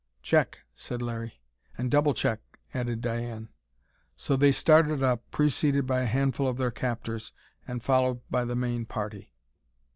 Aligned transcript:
"Check!" 0.23 0.61
said 0.73 0.99
Larry. 0.99 1.43
"And 1.77 1.91
double 1.91 2.15
check!" 2.15 2.39
added 2.73 3.01
Diane. 3.01 3.49
So 4.15 4.35
they 4.35 4.51
started 4.51 5.03
up, 5.03 5.29
preceded 5.29 5.85
by 5.85 6.01
a 6.01 6.05
handful 6.07 6.47
of 6.47 6.57
their 6.57 6.71
captors 6.71 7.33
and 7.67 7.83
followed 7.83 8.21
by 8.31 8.45
the 8.45 8.55
main 8.55 8.85
party. 8.87 9.31